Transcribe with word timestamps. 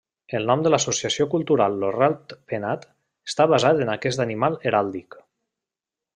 El 0.37 0.45
nom 0.51 0.61
de 0.67 0.69
l'associació 0.73 1.27
cultural 1.33 1.77
Lo 1.83 1.91
Rat 1.97 2.33
Penat 2.53 2.87
està 3.33 3.47
basat 3.53 3.83
en 3.85 3.93
aquest 3.99 4.25
animal 4.27 4.59
heràldic. 4.71 5.21